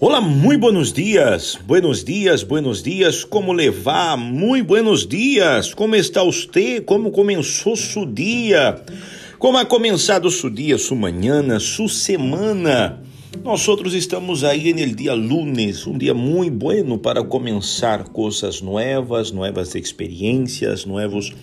[0.00, 4.16] Olá, muito buenos dias, buenos dias, buenos dias, como levar?
[4.16, 6.80] Muito buenos dias, como está você?
[6.80, 8.80] Como começou seu dia?
[9.40, 13.02] Como ha começado seu dia, sua manhã, sua semana?
[13.42, 19.32] Nós outros estamos aí no dia lunes, um dia muito bueno para começar coisas novas,
[19.32, 21.34] novas experiências, novos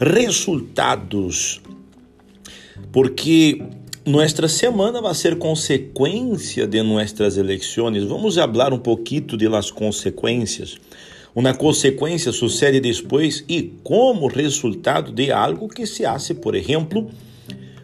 [0.00, 1.60] resultados.
[2.90, 3.62] Porque
[4.04, 8.02] Nuestra semana vai ser consequência de nuestras eleições.
[8.02, 10.76] Vamos falar um pouquinho de las consequências.
[11.32, 17.10] Uma consequência sucede depois e como resultado de algo que se hace, por exemplo,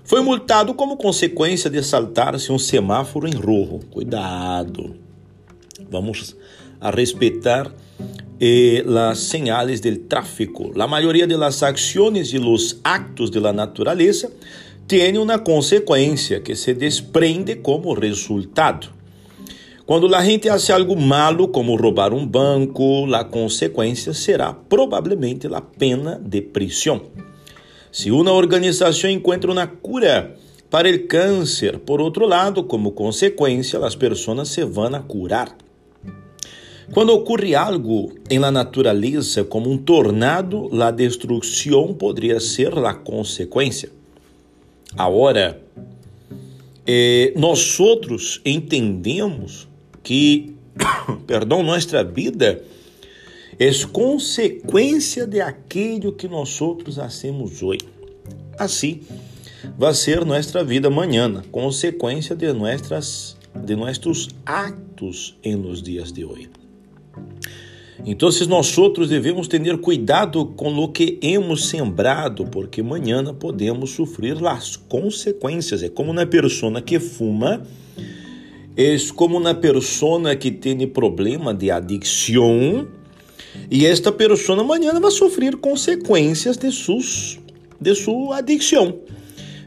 [0.02, 3.78] foi multado como consequência de saltar-se um semáforo em rojo.
[3.88, 4.96] Cuidado.
[5.88, 6.37] Vamos
[6.80, 7.73] a respeitar
[8.40, 10.73] eh, las señales del tráfico.
[10.74, 14.28] La mayoría de las acciones y los actos de la naturaleza
[14.88, 18.88] tem uma consequência que se desprende como resultado.
[19.85, 25.60] Quando a gente faz algo malo, como roubar um banco, a consequência será provavelmente a
[25.60, 27.02] pena de prisão.
[27.93, 30.35] Se uma organização encontra uma cura
[30.71, 35.55] para o câncer, por outro lado, como consequência, as pessoas se vão a curar.
[36.95, 43.98] Quando ocorre algo em la natureza, como um tornado, a destruição poderia ser a consequência.
[44.96, 45.60] Agora,
[46.86, 49.68] eh, nós outros entendemos
[50.02, 50.54] que,
[51.26, 52.62] perdão, nossa vida
[53.59, 57.88] é consequência de aquilo que nós outros hacemos hoje.
[58.59, 59.02] Assim,
[59.76, 66.25] vai ser nossa vida amanhã, consequência de, nossas, de nossos atos em los dias de
[66.25, 66.50] hoje.
[68.06, 74.37] Então, nós outros devemos ter cuidado com o que hemos sembrado, porque amanhã podemos sofrer
[74.47, 75.82] as consequências.
[75.82, 77.62] É como uma pessoa que fuma,
[78.77, 82.87] é como uma pessoa que tem problema de adicção,
[83.71, 87.39] e esta pessoa amanhã vai sofrer consequências de, sus,
[87.81, 89.01] de sua adicção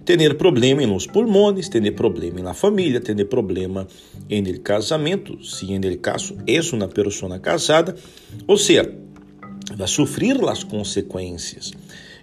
[0.06, 3.88] ter problema nos pulmões, ter problema na família, ter problema
[4.30, 7.96] em el casamento, se el caso é uma pessoa casada,
[8.48, 8.92] ou seja,
[9.76, 11.72] vai sofrer as consequências.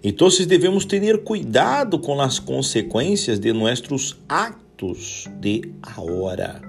[0.03, 6.61] Então, devemos ter cuidado com as consequências de nossos atos de agora.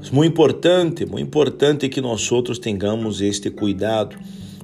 [0.00, 4.16] É muito importante, muito importante que nós outros tenhamos este cuidado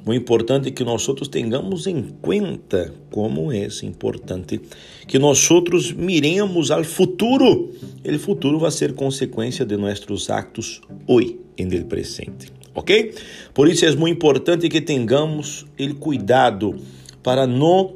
[0.07, 4.61] o importante é que nós outros tenhamos em conta como é importante
[5.09, 7.71] que nós outros miremos ao futuro.
[8.05, 12.53] O futuro vai ser consequência de nossos atos hoje, em el presente.
[12.75, 13.15] Ok?
[13.55, 16.75] Por isso é muito importante que tenhamos o cuidado
[17.23, 17.95] para não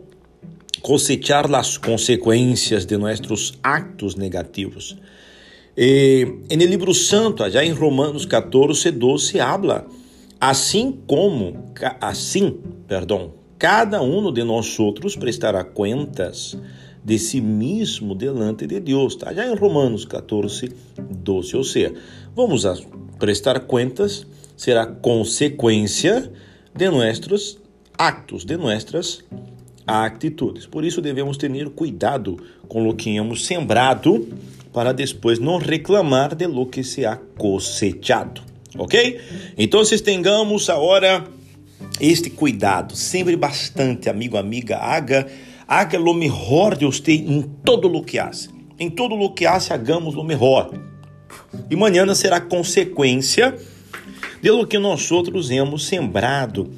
[0.80, 4.96] cosechar as consequências de nossos atos negativos.
[5.76, 9.86] Eh, en el libro santo, allá em Romanos 14, 12, habla
[10.40, 16.56] Assim como, assim, perdão, cada um de nós outros prestará contas
[17.04, 19.14] de si mesmo delante de Deus.
[19.14, 21.56] Está já em Romanos 14, 12.
[21.56, 21.92] Ou seja,
[22.36, 22.76] vamos a
[23.18, 24.24] prestar contas,
[24.56, 26.30] será consequência
[26.72, 27.58] de nossos
[27.98, 29.24] atos, de nossas
[29.84, 30.66] atitudes.
[30.66, 32.38] Por isso devemos ter cuidado
[32.68, 34.28] com o que hemos sembrado
[34.72, 39.20] para depois não reclamar de lo que se ha cosechado ok?
[39.56, 41.26] Então, tenhamos agora
[42.00, 45.26] este cuidado, sempre bastante, amigo, amiga, haga,
[45.66, 48.50] haga lo melhor de em todo o que hace.
[48.78, 50.70] Em todo o que hace, hagamos lo melhor.
[51.70, 53.56] E amanhã será consequência
[54.40, 56.70] de lo que nós outros hemos sembrado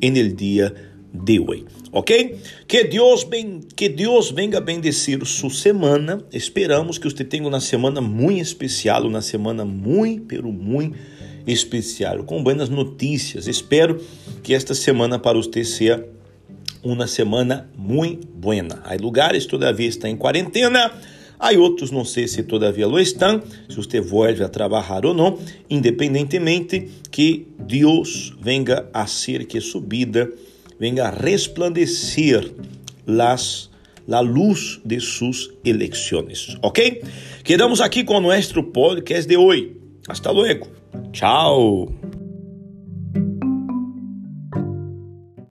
[0.00, 2.38] en el dia de hoje, ok?
[2.66, 6.24] Que Deus bem, que Deus venga bendecir sua semana.
[6.32, 10.96] Esperamos que você tenha uma semana muito especial, uma semana muito, muito
[11.46, 13.46] especial, com boas notícias.
[13.46, 14.00] Espero
[14.42, 16.04] que esta semana para você seja
[16.82, 18.82] uma semana muito buena.
[18.84, 20.92] Há lugares todavia estão em quarentena,
[21.38, 25.38] há outros não sei se todavia lo estão, se você volta a trabalhar ou não,
[25.68, 30.30] independentemente que Deus venga a ser que subida,
[30.80, 32.50] venga resplandecer
[33.06, 33.70] las
[34.06, 37.00] la luz de suas eleições, ok?
[37.44, 39.76] Quedamos aqui com o nosso podcast de hoje.
[40.08, 40.66] Hasta luego.
[41.12, 41.99] Tchau!